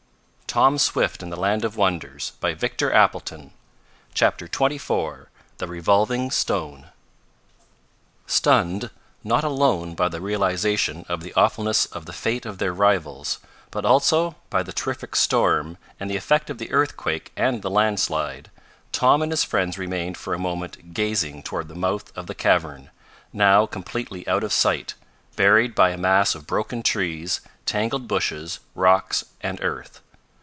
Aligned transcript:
"Of 0.53 0.55
Professor 0.83 1.01
Beecher's 1.29 1.31
party. 1.61 1.61
They're 1.61 2.53
entombed 2.61 2.81
alive!" 2.83 3.51
CHAPTER 4.13 4.47
XXIV 4.49 5.27
THE 5.59 5.67
REVOLVING 5.67 6.29
STONE 6.29 6.87
Stunned, 8.27 8.89
not 9.23 9.45
alone 9.45 9.95
by 9.95 10.09
the 10.09 10.19
realization 10.19 11.05
of 11.07 11.23
the 11.23 11.33
awfulness 11.35 11.85
of 11.85 12.05
the 12.05 12.11
fate 12.11 12.45
of 12.45 12.57
their 12.57 12.73
rivals, 12.73 13.39
but 13.69 13.85
also 13.85 14.35
by 14.49 14.61
the 14.61 14.73
terrific 14.73 15.15
storm 15.15 15.77
and 16.01 16.09
the 16.09 16.17
effect 16.17 16.49
of 16.49 16.57
the 16.57 16.69
earthquake 16.73 17.31
and 17.37 17.61
the 17.61 17.69
landslide, 17.69 18.51
Tom 18.91 19.21
and 19.21 19.31
his 19.31 19.45
friends 19.45 19.77
remained 19.77 20.17
for 20.17 20.33
a 20.33 20.37
moment 20.37 20.93
gazing 20.93 21.43
toward 21.43 21.69
the 21.69 21.75
mouth 21.75 22.11
of 22.17 22.27
the 22.27 22.35
cavern, 22.35 22.89
now 23.31 23.65
completely 23.65 24.27
out 24.27 24.43
of 24.43 24.51
sight, 24.51 24.95
buried 25.37 25.73
by 25.73 25.91
a 25.91 25.97
mass 25.97 26.35
of 26.35 26.45
broken 26.45 26.83
trees, 26.83 27.39
tangled 27.65 28.05
bushes, 28.09 28.59
rocks 28.75 29.23
and 29.39 29.57
earth. 29.61 30.01